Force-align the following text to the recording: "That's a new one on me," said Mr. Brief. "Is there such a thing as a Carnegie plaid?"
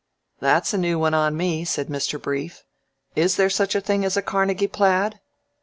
"That's 0.39 0.73
a 0.73 0.79
new 0.79 0.97
one 0.97 1.13
on 1.13 1.37
me," 1.37 1.63
said 1.63 1.85
Mr. 1.87 2.19
Brief. 2.19 2.63
"Is 3.15 3.35
there 3.35 3.51
such 3.51 3.75
a 3.75 3.81
thing 3.81 4.03
as 4.03 4.17
a 4.17 4.23
Carnegie 4.23 4.65
plaid?" 4.65 5.19